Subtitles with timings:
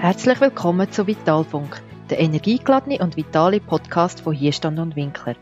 [0.00, 5.34] Herzlich willkommen zu Vitalfunk, der energiegeladene und vitale Podcast von Hierstand und Winkler.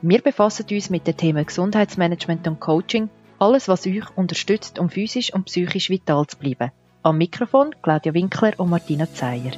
[0.00, 5.34] Wir befassen uns mit den Themen Gesundheitsmanagement und Coaching, alles was euch unterstützt, um physisch
[5.34, 6.72] und psychisch vital zu bleiben.
[7.02, 9.52] Am Mikrofon Claudia Winkler und Martina Zeyer.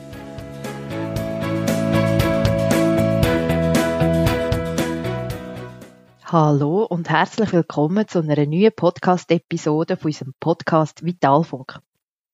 [6.25, 11.79] Hallo und herzlich willkommen zu einer neuen Podcast-Episode von unserem Podcast Vitalfunk.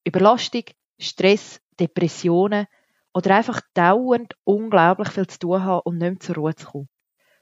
[0.06, 0.64] Überlastung,
[0.98, 2.66] Stress, Depressionen
[3.14, 6.88] oder einfach dauernd unglaublich viel zu tun haben und nicht mehr zur Ruhe zu kommen.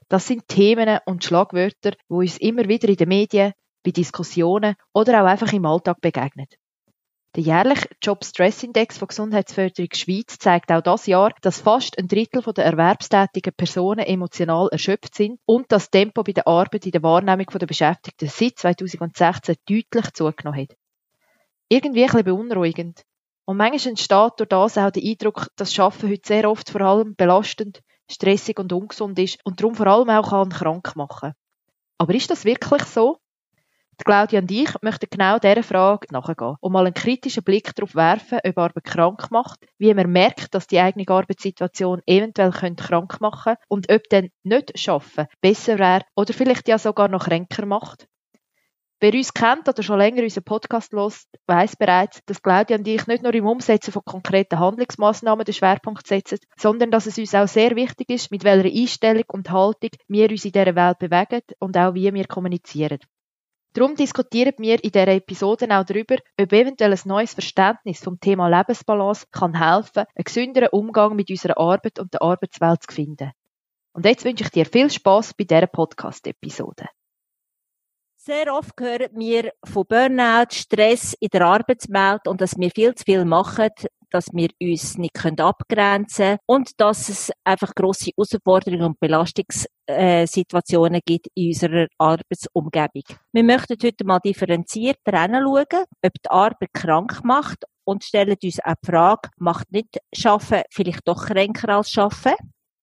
[0.07, 3.53] Das sind Themen und Schlagwörter, die uns immer wieder in den Medien,
[3.83, 6.47] bei Diskussionen oder auch einfach im Alltag begegnen.
[7.35, 12.63] Der jährliche Job-Stress-Index von Gesundheitsförderung Schweiz zeigt auch das Jahr, dass fast ein Drittel der
[12.63, 17.65] erwerbstätigen Personen emotional erschöpft sind und das Tempo bei der Arbeit in der Wahrnehmung der
[17.65, 20.77] Beschäftigten seit 2016 deutlich zugenommen hat.
[21.67, 23.03] Irgendwie ein bisschen beunruhigend.
[23.45, 27.15] Und manchmal entsteht durch das auch der Eindruck, dass Schaffen heute sehr oft vor allem
[27.15, 31.33] belastend, stressig und ungesund ist und darum vor allem auch kann krank machen.
[31.97, 33.19] Aber ist das wirklich so?
[34.03, 38.39] Claudia und ich möchten genau dieser Frage nachgehen und mal einen kritischen Blick darauf werfen,
[38.43, 43.61] ob Arbeit krank macht, wie man merkt, dass die eigene Arbeitssituation eventuell krank machen könnte
[43.69, 48.07] und ob dann nicht schaffen besser wäre oder vielleicht ja sogar noch kränker macht.
[49.01, 53.07] Wer uns kennt oder schon länger unseren Podcast lost, weiß bereits, dass Claudia und ich
[53.07, 57.47] nicht nur im Umsetzen von konkreten Handlungsmaßnahmen den Schwerpunkt setzen, sondern dass es uns auch
[57.47, 61.77] sehr wichtig ist, mit welcher Einstellung und Haltung wir uns in dieser Welt bewegen und
[61.77, 62.99] auch wie wir kommunizieren.
[63.73, 68.47] Darum diskutieren wir in dieser Episode auch darüber, ob eventuell ein neues Verständnis vom Thema
[68.47, 73.31] Lebensbalance kann helfen, einen gesünderen Umgang mit unserer Arbeit und der Arbeitswelt zu finden.
[73.91, 76.85] Und jetzt wünsche ich dir viel Spaß bei dieser Podcast-Episode.
[78.27, 83.03] Sehr oft hören wir von Burnout, Stress in der Arbeitswelt und dass wir viel zu
[83.03, 83.69] viel machen,
[84.09, 91.27] dass wir uns nicht abgrenzen können und dass es einfach grosse Herausforderungen und Belastungssituationen gibt
[91.35, 93.03] in unserer Arbeitsumgebung.
[93.31, 95.65] Wir möchten heute mal differenziert schauen,
[96.03, 101.07] ob die Arbeit krank macht und stellen uns auch die Frage, macht nicht Schaffen vielleicht
[101.07, 102.33] doch kränker als Schaffen?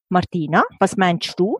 [0.08, 1.58] Martina, was meinst du?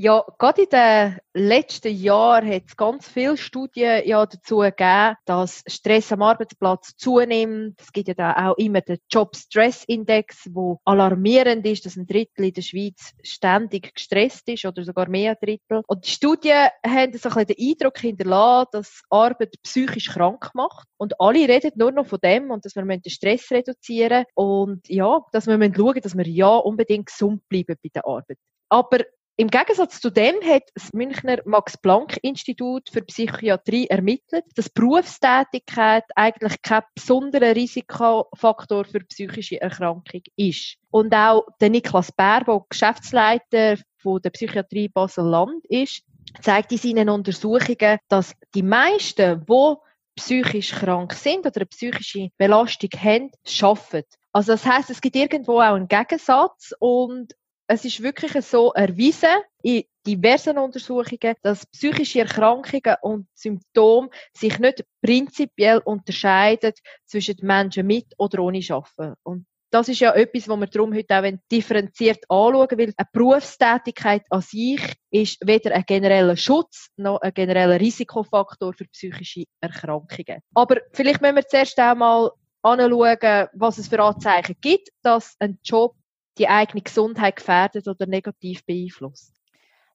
[0.00, 5.64] Ja, gerade in den letzten Jahren hat es ganz viele Studien ja dazu gegeben, dass
[5.66, 7.80] Stress am Arbeitsplatz zunimmt.
[7.80, 12.52] Es gibt ja da auch immer den Job-Stress-Index, wo alarmierend ist, dass ein Drittel in
[12.52, 15.82] der Schweiz ständig gestresst ist oder sogar mehr ein Drittel.
[15.88, 20.86] Und die Studien haben so ein bisschen den Eindruck hinterlassen, dass Arbeit psychisch krank macht.
[20.96, 25.22] Und alle reden nur noch von dem und dass wir den Stress reduzieren und ja,
[25.32, 28.38] dass wir schauen müssen, dass wir ja unbedingt gesund bleiben bei der Arbeit.
[28.68, 28.98] Aber
[29.40, 36.82] im Gegensatz zu dem hat das Münchner Max-Planck-Institut für Psychiatrie ermittelt, dass Berufstätigkeit eigentlich kein
[36.92, 40.74] besonderer Risikofaktor für psychische Erkrankung ist.
[40.90, 46.02] Und auch der Niklas der Geschäftsleiter von der Psychiatrie Basel-Land ist,
[46.42, 49.74] zeigt in seinen Untersuchungen, dass die meisten, die
[50.16, 54.02] psychisch krank sind oder eine psychische Belastung haben, schaffen.
[54.32, 57.34] Also das heißt, es gibt irgendwo auch einen Gegensatz und
[57.68, 64.84] es ist wirklich so erwiesen in diversen Untersuchungen, dass psychische Erkrankungen und Symptome sich nicht
[65.02, 66.72] prinzipiell unterscheiden
[67.04, 69.14] zwischen Menschen mit oder ohne Schaffen.
[69.22, 74.22] Und das ist ja etwas, was wir darum heute auch differenziert anschauen, weil eine Berufstätigkeit
[74.30, 74.80] an sich
[75.10, 80.40] ist weder ein genereller Schutz noch ein genereller Risikofaktor für psychische Erkrankungen.
[80.54, 82.30] Aber vielleicht müssen wir zuerst einmal
[82.62, 85.97] anschauen, was es für Anzeichen gibt, dass ein Job
[86.38, 89.37] die eigene Gesundheit gefährdet oder negativ beeinflusst?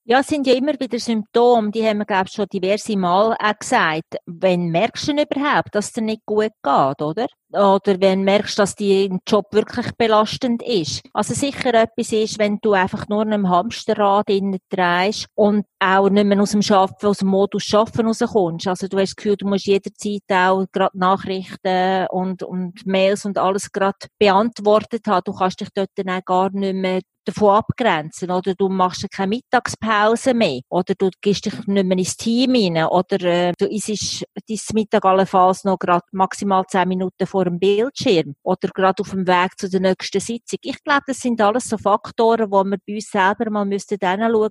[0.06, 3.38] Ja, es sind ja immer wieder Symptome, die haben wir, glaube ich, schon diverse Mal
[3.40, 4.18] auch gesagt.
[4.26, 7.26] Wenn merkst du überhaupt, dass es dir nicht gut geht, oder?
[7.54, 11.04] Oder wenn merkst, dass dein Job wirklich belastend ist.
[11.14, 16.26] Also sicher etwas ist, wenn du einfach nur in einem Hamsterrad drehst und auch nicht
[16.26, 18.68] mehr aus dem Schaffen, aus dem Modus Schaffen rauskommst.
[18.68, 23.38] Also du hast das Gefühl, du musst jederzeit auch gerade Nachrichten und, und Mails und
[23.38, 25.24] alles gerade beantwortet haben.
[25.24, 29.30] Du kannst dich dort dann auch gar nicht mehr davon abgrenzen, oder du machst keine
[29.30, 34.26] Mittagspause mehr, oder du gehst dich nicht mehr ins Team rein, oder äh, du isst
[34.48, 39.28] dein Mittag allenfalls noch gerade maximal zehn Minuten vor dem Bildschirm, oder gerade auf dem
[39.28, 40.60] Weg zu der nächsten Sitzung.
[40.62, 43.98] Ich glaube, das sind alles so Faktoren, wo wir bei uns selber mal müssten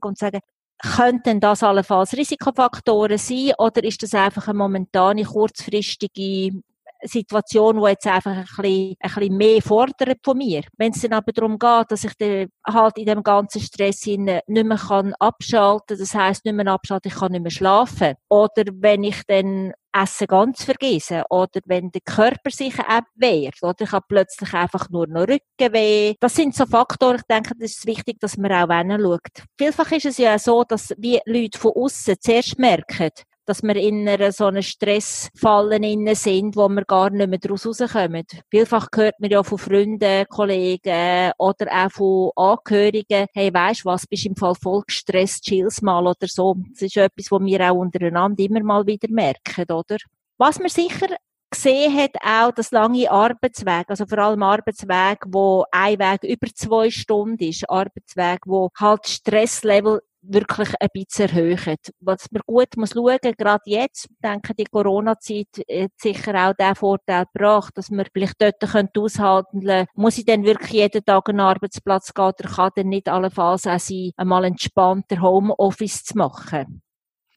[0.02, 0.40] und sagen,
[0.82, 6.62] könnten das allenfalls Risikofaktoren sein, oder ist das einfach eine momentane, kurzfristige
[7.04, 10.62] Situation, die jetzt einfach ein bisschen, ein bisschen mehr fordert von mir.
[10.76, 14.18] Wenn es dann aber darum geht, dass ich dann halt in dem ganzen Stress nicht
[14.46, 18.14] mehr kann abschalten, das heißt nicht mehr abschalten, ich kann nicht mehr schlafen.
[18.28, 23.92] Oder wenn ich dann Essen ganz vergessen oder wenn der Körper sich abwehrt oder ich
[23.92, 26.14] habe plötzlich einfach nur noch Rückenweh.
[26.18, 29.44] Das sind so Faktoren, ich denke, das ist wichtig, dass man auch hinschaut.
[29.58, 33.10] Vielfach ist es ja so, dass wie Leute von außen zuerst merken,
[33.44, 37.66] dass wir in einer so einer Stressfalle innen sind, wo wir gar nicht mehr daraus
[37.66, 38.24] rauskommen.
[38.50, 44.26] Vielfach hört man ja von Freunden, Kollegen oder auch von Angehörigen, hey, weisst was, bist
[44.26, 46.56] im Fall voll gestresst, chill's mal oder so.
[46.72, 49.96] Das ist etwas, was wir auch untereinander immer mal wieder merken, oder?
[50.38, 51.08] Was wir sicher
[51.52, 56.90] gesehen hat auch das lange Arbeitsweg, also vor allem Arbeitsweg, wo ein Weg über zwei
[56.90, 61.76] Stunden ist, Arbeitsweg, wo halt Stresslevel wirklich ein bisschen erhöhen.
[62.00, 67.26] Was man gut muss schauen, gerade jetzt, denke die Corona-Zeit hat sicher auch den Vorteil
[67.32, 68.62] gebracht, dass man vielleicht dort
[68.96, 73.08] aushalten können, muss ich denn wirklich jeden Tag den Arbeitsplatz gehen oder kann denn nicht
[73.08, 76.81] allenfalls auch sein, einmal entspannter Homeoffice zu machen.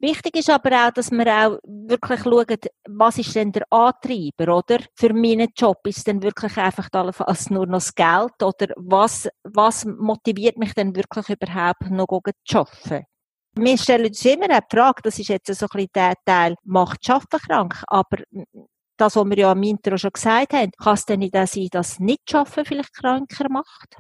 [0.06, 2.57] Wichtig ist aber auch, dass wir auch wirklich schauen,
[2.88, 4.78] was ist denn der Antreiber, oder?
[4.94, 9.28] Für meinen Job ist es denn wirklich einfach allenfalls nur noch das Geld oder was,
[9.44, 13.06] was motiviert mich denn wirklich überhaupt noch zu arbeiten?
[13.56, 17.04] Wir stellen uns immer eine Frage, das ist jetzt so ein bisschen der Teil, macht
[17.04, 18.18] Schaffen krank, aber
[18.98, 21.69] das, was wir ja am Intro schon gesagt haben, kann es denn nicht auch sein,
[21.72, 23.98] dass nicht Schaffen vielleicht kranker macht?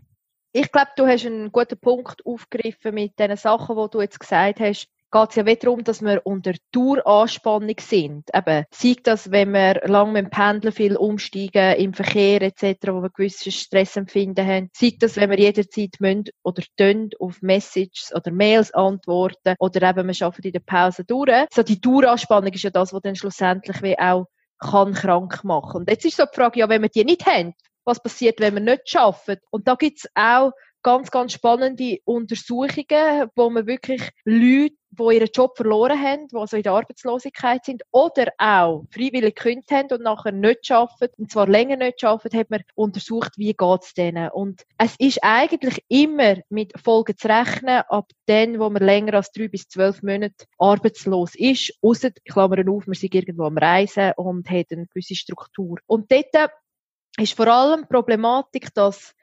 [0.51, 4.59] Ich glaube, du hast einen guten Punkt aufgegriffen mit den Sachen, die du jetzt gesagt
[4.59, 8.29] hast geht es ja wieder darum, dass wir unter Daueranspannung sind.
[8.33, 13.01] Eben, sei das, wenn wir lang mit dem Pendeln viel umsteigen, im Verkehr etc., wo
[13.01, 18.31] wir gewisses Stressempfinden haben, sei das, wenn wir jederzeit müssen oder tun, auf Messages oder
[18.31, 21.47] Mails antworten oder eben wir arbeiten in der Pause durch.
[21.53, 24.25] So die Daueranspannung ist ja das, was dann schlussendlich wie auch
[24.59, 25.81] kann krank machen.
[25.81, 27.53] Und jetzt ist so die Frage, ja, wenn wir die nicht haben,
[27.83, 29.41] was passiert, wenn wir nicht arbeiten?
[29.51, 30.51] Und da gibt es auch
[30.85, 36.57] ganz, ganz spannende Untersuchungen, wo man wirklich Leute, die ihren Job verloren haben, die also
[36.57, 41.47] in der Arbeitslosigkeit sind oder auch freiwillig gekündigt haben und nachher nicht arbeiten, und zwar
[41.47, 44.29] länger nicht arbeiten, hat man untersucht, wie geht es denen.
[44.29, 49.31] Und es ist eigentlich immer mit Folgen zu rechnen, ab dann, wo man länger als
[49.31, 54.49] drei bis zwölf Monate arbeitslos ist, ausser, Klammern auf, man ist irgendwo am Reisen und
[54.49, 55.79] hat eine gewisse Struktur.
[55.85, 56.51] Und dort
[57.17, 59.13] ist vor allem die Problematik, dass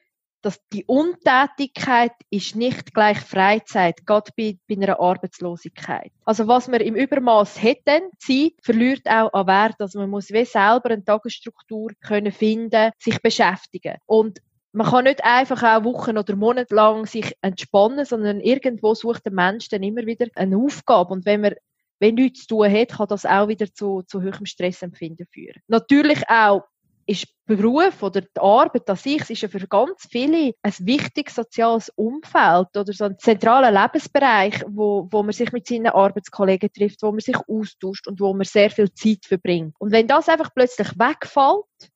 [0.43, 6.13] dass die Untätigkeit ist nicht gleich Freizeit, gerade bei, bei einer Arbeitslosigkeit.
[6.25, 9.77] Also was man im Übermaß dann, Zeit, verliert auch an Wert.
[9.81, 13.97] Also man muss wie selber eine Tagesstruktur können finden, sich beschäftigen.
[14.07, 14.41] Und
[14.73, 19.33] man kann nicht einfach auch Wochen oder Monate lang sich entspannen, sondern irgendwo sucht der
[19.33, 21.13] Mensch dann immer wieder eine Aufgabe.
[21.13, 21.55] Und wenn man
[22.03, 25.63] wenn nichts zu tun hat, kann das auch wieder zu, zu höherem Stressempfinden führen.
[25.69, 26.65] Natürlich auch
[27.07, 31.91] ist Beruf oder die Arbeit an sich ist ja für ganz viele ein wichtiges soziales
[31.97, 37.11] Umfeld oder so ein zentraler Lebensbereich, wo, wo man sich mit seinen Arbeitskollegen trifft, wo
[37.11, 39.75] man sich austauscht und wo man sehr viel Zeit verbringt.
[39.79, 41.91] Und wenn das einfach plötzlich wegfällt,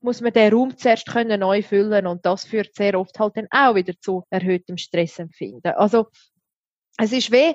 [0.00, 3.48] muss man den Raum zuerst können neu füllen und das führt sehr oft halt dann
[3.50, 5.72] auch wieder zu erhöhtem Stressempfinden.
[5.72, 6.06] Also
[6.98, 7.54] es ist weh,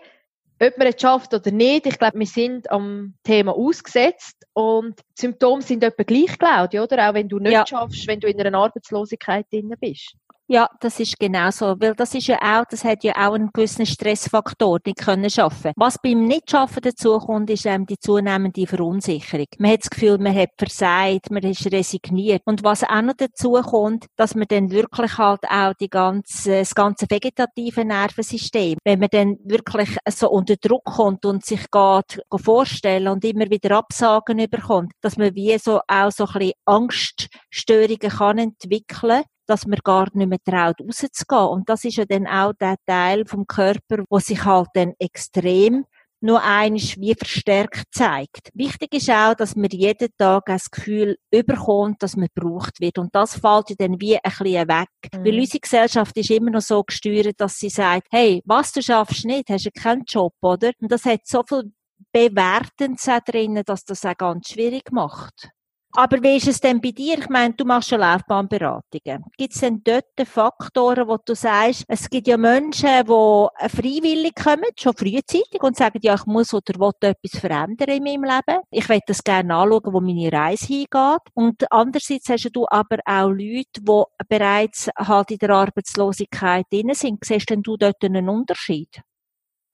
[0.62, 5.62] ob man es schafft oder nicht, ich glaube, wir sind am Thema ausgesetzt und Symptome
[5.62, 7.10] sind etwa gleich, Claudia, oder?
[7.10, 7.66] Auch wenn du nicht ja.
[7.66, 10.16] schaffst, wenn du in einer Arbeitslosigkeit drin bist.
[10.52, 13.52] Ja, das ist genau so, weil das ist ja auch, das hat ja auch einen
[13.54, 15.74] gewissen Stressfaktor, die können schaffen.
[15.76, 19.46] Was beim Nichtschaffen dazu kommt, ist eben die zunehmende Verunsicherung.
[19.60, 22.42] Man hat das Gefühl, man hat versagt, man ist resigniert.
[22.46, 26.74] Und was auch noch dazu kommt, dass man dann wirklich halt auch die ganze, das
[26.74, 33.08] ganze vegetative Nervensystem, wenn man dann wirklich so unter Druck kommt und sich geht, vorstellen
[33.08, 38.40] und immer wieder Absagen überkommt, dass man wie so auch so ein bisschen Angststörungen kann
[38.40, 41.48] entwickeln dass man gar nicht mehr traut, rauszugehen.
[41.48, 45.86] Und das ist ja dann auch der Teil vom Körper, wo sich halt dann extrem
[46.22, 48.50] nur eines wie verstärkt zeigt.
[48.54, 52.98] Wichtig ist auch, dass man jeden Tag das Gefühl überkommt, dass man gebraucht wird.
[52.98, 54.90] Und das fällt ja dann wie ein bisschen weg.
[55.14, 55.26] Mhm.
[55.26, 59.26] Weil unsere Gesellschaft ist immer noch so gesteuert, dass sie sagt, hey, was du schaffst
[59.26, 60.72] nicht, hast du keinen Job, oder?
[60.82, 61.72] Und das hat so viel
[62.12, 65.50] Bewertendes drin, dass das auch ganz schwierig macht.
[65.94, 67.18] Aber wie ist es denn bei dir?
[67.18, 69.26] Ich meine, du machst schon Laufbahnberatungen.
[69.36, 74.70] Gibt es denn dort Faktoren, wo du sagst, es gibt ja Menschen, die freiwillig kommen,
[74.80, 78.62] schon frühzeitig, und sagen, ja, ich muss oder will etwas verändern in meinem Leben.
[78.70, 81.22] Ich will das gerne anschauen, wo meine Reise hingeht.
[81.34, 87.26] Und andererseits hast du aber auch Leute, die bereits halt in der Arbeitslosigkeit drin sind.
[87.26, 89.02] Siehst denn du dort einen Unterschied?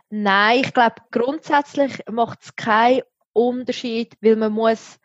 [0.10, 3.02] Nein, ich glaube, grundsätzlich macht es keinen
[3.34, 4.98] Unterschied, weil man muss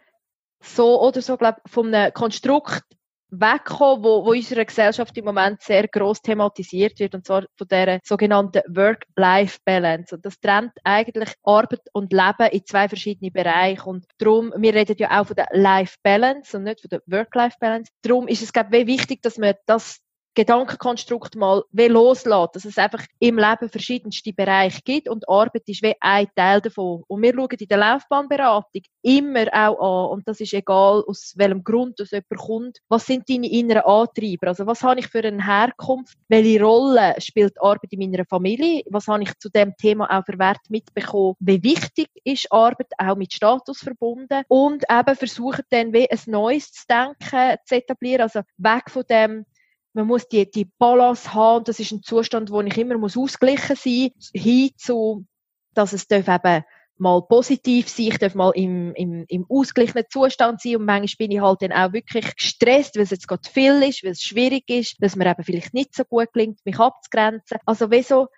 [0.63, 2.85] so oder so, glaube von einem Konstrukt
[3.31, 7.69] wegkommen, wo, wo in unserer Gesellschaft im Moment sehr groß thematisiert wird, und zwar von
[7.69, 10.17] der sogenannten Work-Life-Balance.
[10.17, 13.85] Und das trennt eigentlich Arbeit und Leben in zwei verschiedene Bereiche.
[13.85, 17.93] Und darum, wir reden ja auch von der Life-Balance und nicht von der Work-Life-Balance.
[18.03, 20.01] Darum ist es, glaube ich, wichtig, dass man das
[20.35, 25.95] Gedankenkonstrukt mal loslässt, dass es einfach im Leben verschiedenste Bereiche gibt und Arbeit ist wie
[26.01, 27.03] ein Teil davon.
[27.09, 31.65] Und wir schauen in der Laufbahnberatung immer auch an, und das ist egal, aus welchem
[31.65, 34.49] Grund aus jemand kommt, was sind deine inneren Antreiber?
[34.49, 36.17] Also was habe ich für eine Herkunft?
[36.29, 38.83] Welche Rolle spielt Arbeit in meiner Familie?
[38.91, 41.35] Was habe ich zu dem Thema auch für Wert mitbekommen?
[41.41, 44.43] Wie wichtig ist Arbeit auch mit Status verbunden?
[44.49, 49.45] Und eben versuchen dann wie ein neues zu denken, zu etablieren, also weg von dem
[49.93, 51.65] man muss die, die Balance haben.
[51.65, 55.27] Das ist ein Zustand, wo ich immer muss ausgleichen sein hin zu,
[55.75, 56.65] dass es darf eben
[57.01, 61.31] mal positiv sein, ich darf mal im, im, im ausgeglichenen Zustand sein und manchmal bin
[61.31, 64.69] ich halt dann auch wirklich gestresst, weil es jetzt gerade viel ist, weil es schwierig
[64.69, 67.59] ist, es mir eben vielleicht nicht so gut gelingt, mich abzugrenzen.
[67.65, 68.29] Also wie so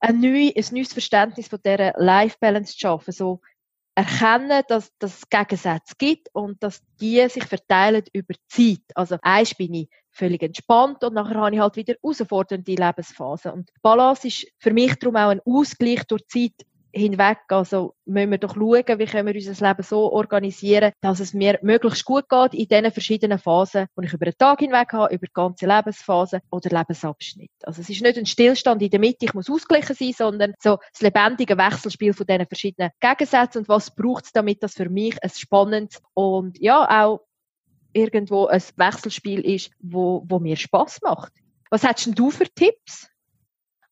[0.00, 3.40] ein, neu, ein neues Verständnis von dieser Life-Balance zu schaffen, so
[3.96, 8.82] erkennen, dass, dass es Gegensätze gibt und dass die sich verteilen über Zeit.
[8.94, 13.52] Also eins bin ich völlig entspannt und nachher habe ich halt wieder herausfordernde Lebensphase.
[13.52, 16.52] Und Balance ist für mich darum auch ein Ausgleich durch Zeit
[16.96, 17.38] hinweg.
[17.48, 21.58] Also müssen wir doch schauen, wie können wir unser Leben so organisieren, dass es mir
[21.62, 25.26] möglichst gut geht in diesen verschiedenen Phasen, die ich über den Tag hinweg habe, über
[25.26, 27.50] die ganze Lebensphase oder Lebensabschnitt.
[27.62, 30.78] Also es ist nicht ein Stillstand in der Mitte, ich muss ausgleichen sein, sondern so
[30.92, 35.22] das lebendige Wechselspiel von diesen verschiedenen Gegensätzen und was braucht es, damit das für mich
[35.22, 37.20] ein spannendes und ja auch
[37.92, 41.32] irgendwo ein Wechselspiel ist, wo, wo mir Spaß macht.
[41.70, 43.08] Was hättest du für Tipps?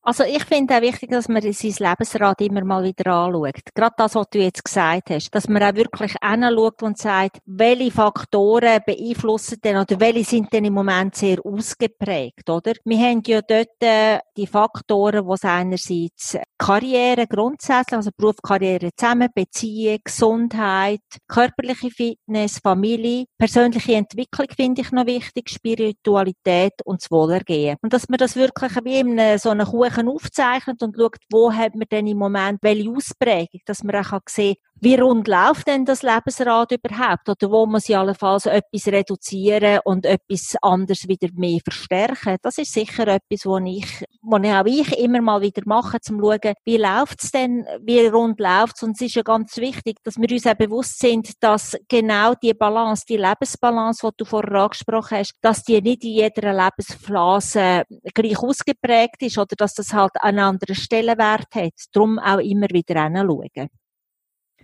[0.07, 3.55] Also ich finde auch wichtig, dass man sein Lebensrad immer mal wieder anschaut.
[3.75, 7.91] Gerade das, was du jetzt gesagt hast, dass man auch wirklich anschaut und sagt, welche
[7.91, 12.75] Faktoren beeinflussen denn oder welche sind denn im Moment sehr ausgeprägt, oder?
[12.85, 18.91] Wir haben ja dort äh, die Faktoren, wo es einerseits Karriere grundsätzlich, also Beruf, Karriere
[18.95, 27.11] zusammen, Beziehung, Gesundheit, körperliche Fitness, Familie, persönliche Entwicklung finde ich noch wichtig, Spiritualität und das
[27.11, 27.79] Wohlergehen.
[27.81, 31.75] Und dass man das wirklich wie in so einer Kuchen Aufzeichnet und schaut, wo hat
[31.75, 35.85] man denn im Moment welche Ausprägung, dass man auch sehen kann, wie rund läuft denn
[35.85, 37.29] das Lebensrad überhaupt?
[37.29, 42.37] Oder wo muss ich allenfalls etwas reduzieren und etwas anderes wieder mehr verstärken?
[42.43, 46.55] Das ist sicher etwas, wo ich, wo auch ich immer mal wieder mache, zum schauen,
[46.65, 48.83] wie läuft's denn, wie rund läuft's?
[48.83, 52.53] Und es ist ja ganz wichtig, dass wir uns auch bewusst sind, dass genau die
[52.53, 58.39] Balance, die Lebensbalance, die du vorher angesprochen hast, dass die nicht in jeder Lebensphase gleich
[58.39, 61.73] ausgeprägt ist oder dass das halt einen anderen Stellenwert hat.
[61.93, 63.71] Darum auch immer wieder hinschauen.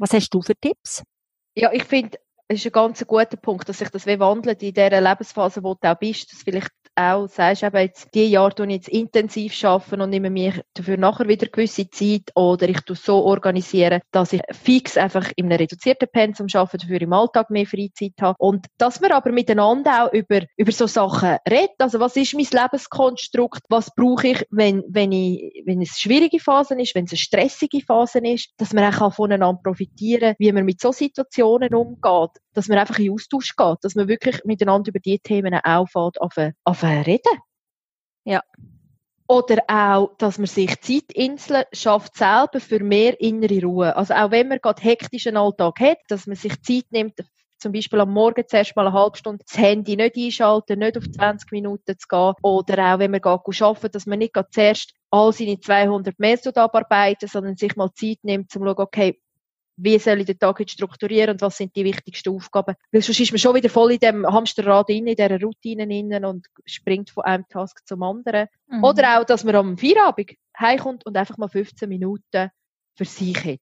[0.00, 1.02] Was hast du für Tipps?
[1.54, 4.98] Ja, ich finde, es ist ein ganz guter Punkt, dass sich das wandelt in dieser
[4.98, 8.72] Lebensphase, wo du auch bist, dass vielleicht auch sagst, eben jetzt, die Jahre tue ich
[8.72, 13.24] jetzt intensiv schaffen und nehme mir dafür nachher wieder gewisse Zeit oder ich tue so
[13.24, 18.14] organisieren, dass ich fix einfach in einem reduzierten Pensum arbeite, dafür im Alltag mehr Freizeit
[18.20, 18.36] habe.
[18.38, 22.46] Und dass wir aber miteinander auch über, über so Sachen reden, also was ist mein
[22.50, 27.18] Lebenskonstrukt, was brauche ich, wenn, wenn ich, wenn es schwierige Phasen ist, wenn es eine
[27.18, 32.68] stressige Phase ist, dass man auch voneinander profitieren wie man mit so Situationen umgeht, dass
[32.68, 36.82] man einfach in Austausch geht, dass man wirklich miteinander über die Themen auffällt, auf, auf
[36.82, 37.38] reden.
[38.24, 38.42] Ja.
[39.26, 43.94] Oder auch, dass man sich Zeitinseln schafft selber für mehr innere Ruhe.
[43.94, 47.14] Also auch wenn man gerade hektischen Alltag hat, dass man sich Zeit nimmt,
[47.60, 51.08] zum Beispiel am Morgen zuerst mal eine halbe Stunde das Handy nicht einschalten, nicht auf
[51.08, 52.32] 20 Minuten zu gehen.
[52.42, 57.28] Oder auch, wenn man geht arbeiten, dass man nicht zuerst all seine 200 Mails abarbeiten,
[57.28, 59.20] sondern sich mal Zeit nimmt, um zu schauen, okay,
[59.82, 62.74] wie soll ich den Tag jetzt strukturieren und was sind die wichtigsten Aufgaben.
[62.92, 66.24] Weil sonst ist man schon wieder voll in dem Hamsterrad in, in dieser Routine innen
[66.24, 68.46] und springt von einem Task zum anderen.
[68.68, 68.84] Mhm.
[68.84, 72.50] Oder auch, dass man am Feierabend heimkommt und einfach mal 15 Minuten
[72.94, 73.60] für sich hat.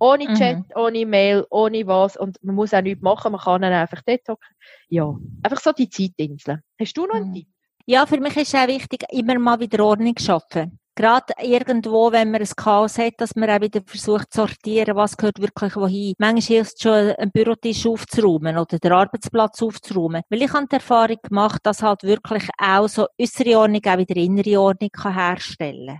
[0.00, 0.34] Ohne mhm.
[0.34, 0.64] Chat, mhm.
[0.74, 2.16] ohne Mail, ohne was.
[2.16, 4.56] Und man muss auch nichts machen, man kann dann einfach dort hocken.
[4.88, 6.60] Ja, einfach so die Zeitinseln.
[6.80, 7.34] Hast du noch einen mhm.
[7.34, 7.48] Tipp?
[7.86, 12.12] Ja, für mich ist es auch wichtig, immer mal wieder Ordnung zu schaffen gerade irgendwo,
[12.12, 15.76] wenn man ein Chaos hat, dass man auch wieder versucht zu sortieren, was gehört wirklich
[15.76, 16.14] wohin.
[16.18, 20.22] Manchmal hilft es schon, einen Bürotisch aufzuräumen oder den Arbeitsplatz aufzuräumen.
[20.28, 24.16] Weil ich habe die Erfahrung gemacht, dass halt wirklich auch so äußere Ordnung auch wieder
[24.16, 25.98] innere Ordnung kann herstellen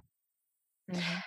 [0.86, 1.22] mhm.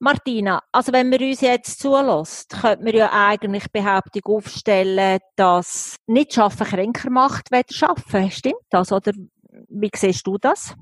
[0.00, 6.34] Martina, also wenn wir uns jetzt zulässt, könnte man ja eigentlich Behauptung aufstellen, dass nicht
[6.34, 8.30] Schaffen kränker macht, weder Schaffen.
[8.30, 8.92] Stimmt das?
[8.92, 9.12] Oder
[9.68, 10.74] wie siehst du das?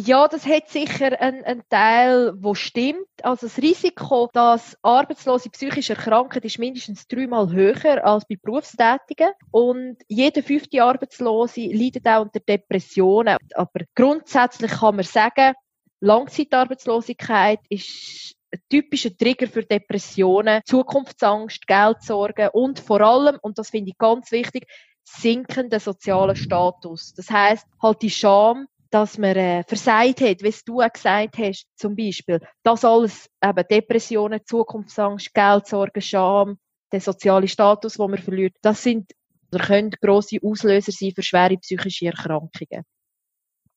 [0.00, 3.08] Ja, das hat sicher einen, einen Teil, wo stimmt.
[3.22, 9.30] Also das Risiko, dass Arbeitslose psychisch erkranken, ist mindestens dreimal höher als bei Berufstätigen.
[9.50, 13.38] Und jeder fünfte Arbeitslose leidet auch unter Depressionen.
[13.54, 15.54] Aber grundsätzlich kann man sagen,
[15.98, 23.90] Langzeitarbeitslosigkeit ist ein typischer Trigger für Depressionen, Zukunftsangst, Geldsorgen und vor allem, und das finde
[23.90, 24.68] ich ganz wichtig,
[25.02, 27.14] sinkenden sozialen Status.
[27.14, 31.66] Das heißt, halt die Scham, dass man äh, versagt hat, wie du auch gesagt hast,
[31.76, 32.40] zum Beispiel.
[32.62, 36.58] Das alles, eben Depressionen, Zukunftsangst, Geldsorgen, Scham,
[36.92, 39.12] der soziale Status, den man verliert, das sind
[39.52, 42.84] oder können grosse Auslöser sein für schwere psychische Erkrankungen.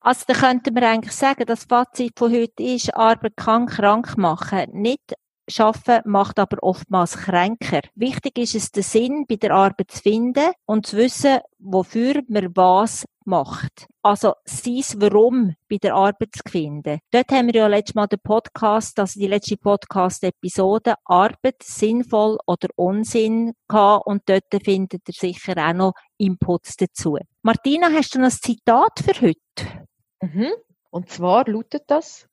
[0.01, 4.65] Also da könnten wir eigentlich sagen, das Fazit von heute ist, Arbeit kann krank machen.
[4.73, 5.13] Nicht
[5.47, 7.81] Schaffen macht aber oftmals kränker.
[7.95, 12.55] Wichtig ist es, den Sinn bei der Arbeit zu finden und zu wissen, wofür man
[12.55, 13.87] was macht.
[14.01, 16.99] Also sein Warum bei der Arbeit zu finden.
[17.11, 22.69] Dort haben wir ja letztes Mal den Podcast, also die letzte Podcast-Episode Arbeit sinnvoll oder
[22.75, 27.17] Unsinn gehabt und dort findet ihr sicher auch noch Inputs dazu.
[27.41, 29.87] Martina, hast du noch ein Zitat für heute?
[30.21, 30.51] Mhm.
[30.89, 32.27] Und zwar lautet das,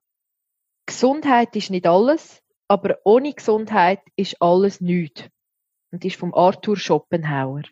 [0.87, 5.28] Gesundheit ist nicht alles, aber ohne Gesundheit ist alles nichts.
[5.90, 7.62] Und ist vom Arthur Schopenhauer.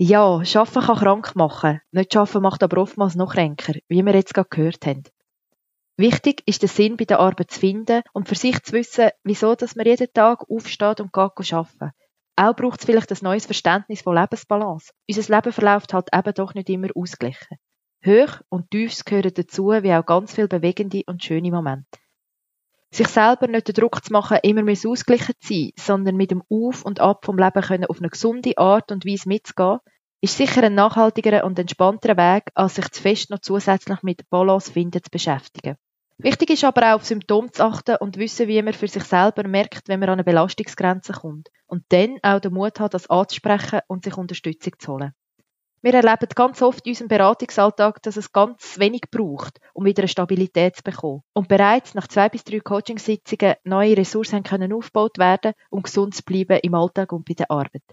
[0.00, 1.80] Ja, Schaffen kann krank machen.
[1.90, 5.02] Nicht schaffen macht aber oftmals noch kränker, wie wir jetzt gerade gehört haben.
[5.96, 9.56] Wichtig ist der Sinn bei der Arbeit zu finden und für sich zu wissen, wieso
[9.56, 11.90] dass man jeden Tag aufsteht und geht arbeiten.
[12.36, 14.92] Auch braucht es vielleicht ein neues Verständnis von Lebensbalance.
[15.10, 17.58] Unser Leben verläuft halt eben doch nicht immer ausgeglichen.
[18.06, 21.98] Hoch und Tiefs gehören dazu, wie auch ganz viele bewegende und schöne Momente.
[22.90, 26.42] Sich selber nicht den Druck zu machen, immer mehr ausgeglichen zu sein, sondern mit dem
[26.48, 29.78] Auf und Ab vom Leben können auf eine gesunde Art und Weise mitzugehen,
[30.20, 34.72] ist sicher ein nachhaltigerer und entspannterer Weg, als sich zu fest noch zusätzlich mit Balance
[34.72, 35.76] finden zu beschäftigen.
[36.20, 39.46] Wichtig ist aber auch auf Symptome zu achten und wissen, wie man für sich selber
[39.46, 41.48] merkt, wenn man an eine Belastungsgrenze kommt.
[41.66, 45.12] Und dann auch den Mut hat, das anzusprechen und sich Unterstützung zu holen.
[45.80, 50.08] Wir erleben ganz oft in unserem Beratungsalltag, dass es ganz wenig braucht, um wieder eine
[50.08, 51.22] Stabilität zu bekommen.
[51.34, 56.24] Und bereits nach zwei bis drei Coachingsitzungen neue Ressourcen können aufgebaut werden, um gesund zu
[56.24, 57.84] bleiben im Alltag und bei der Arbeit.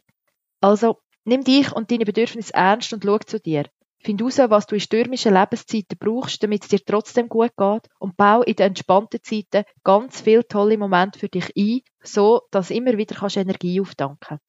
[0.62, 3.66] Also, nimm dich und deine Bedürfnisse ernst und schau zu dir.
[4.00, 8.18] Find heraus, was du in stürmischen Lebenszeiten brauchst, damit es dir trotzdem gut geht und
[8.18, 12.98] bau in den entspannten Zeiten ganz viele tolle Momente für dich ein, so dass immer
[12.98, 14.40] wieder kannst Energie auftanken.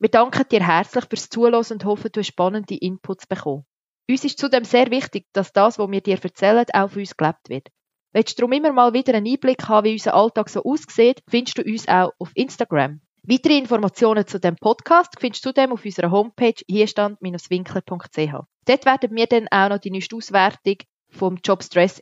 [0.00, 3.64] Wir danken dir herzlich fürs Zuhören und hoffen, du hast spannende Inputs bekommen.
[4.08, 7.48] Uns ist zudem sehr wichtig, dass das, was wir dir erzählen, auch für uns gelebt
[7.48, 7.68] wird.
[8.12, 11.58] Willst du darum immer mal wieder einen Einblick haben, wie unser Alltag so aussieht, findest
[11.58, 13.00] du uns auch auf Instagram.
[13.24, 18.32] Weitere Informationen zu dem Podcast findest du zudem auf unserer Homepage hierstand-winkler.ch.
[18.66, 20.76] Dort werden wir dann auch noch die neueste Auswertung
[21.10, 21.38] vom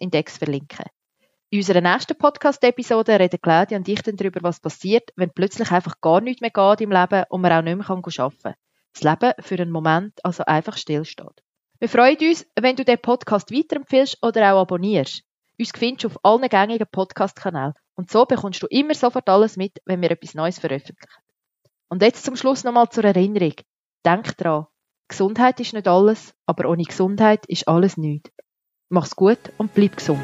[0.00, 0.84] Index verlinken.
[1.56, 6.02] In unserer nächsten Podcast-Episode reden Claudia und ich dann darüber, was passiert, wenn plötzlich einfach
[6.02, 8.54] gar nichts mehr geht im Leben und man auch nicht mehr arbeiten kann.
[8.92, 11.42] Das Leben für einen Moment also einfach stillsteht.
[11.78, 15.22] Wir freuen uns, wenn du den Podcast weiterempfiehlst oder auch abonnierst.
[15.58, 17.72] Uns findest du auf allen gängigen Podcast-Kanälen.
[17.94, 21.22] Und so bekommst du immer sofort alles mit, wenn wir etwas Neues veröffentlichen.
[21.88, 23.54] Und jetzt zum Schluss nochmal zur Erinnerung.
[24.04, 24.66] Denk dran,
[25.08, 28.30] Gesundheit ist nicht alles, aber ohne Gesundheit ist alles nichts.
[28.90, 30.20] Mach's gut und bleib gesund.